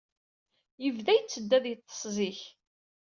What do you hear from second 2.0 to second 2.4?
zik.